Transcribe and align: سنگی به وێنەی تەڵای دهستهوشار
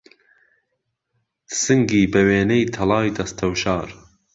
سنگی 1.61 2.03
به 2.11 2.21
وێنەی 2.27 2.69
تەڵای 2.75 3.07
دهستهوشار 3.17 3.89